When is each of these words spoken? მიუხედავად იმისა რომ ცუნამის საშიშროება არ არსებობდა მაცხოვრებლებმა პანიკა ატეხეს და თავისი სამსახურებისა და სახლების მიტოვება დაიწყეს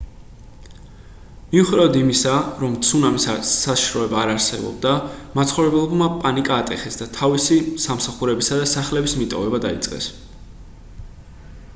მიუხედავად 1.49 1.97
იმისა 1.99 2.31
რომ 2.61 2.77
ცუნამის 2.87 3.27
საშიშროება 3.49 4.17
არ 4.23 4.31
არსებობდა 4.37 4.93
მაცხოვრებლებმა 5.41 6.09
პანიკა 6.25 6.57
ატეხეს 6.63 6.99
და 7.03 7.09
თავისი 7.19 7.59
სამსახურებისა 7.85 8.61
და 8.63 8.67
სახლების 8.75 9.17
მიტოვება 9.23 9.61
დაიწყეს 9.69 10.11